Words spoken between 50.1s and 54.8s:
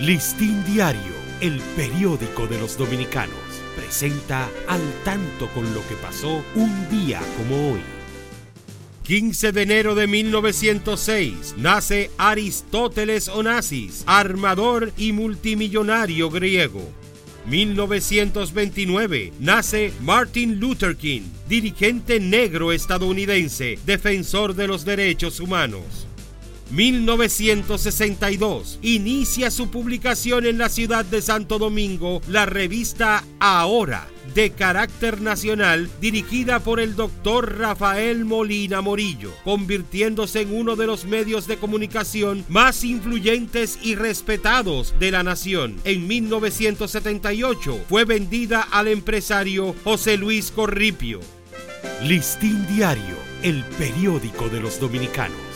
Luis Corripio. Listín Diario, el periódico de los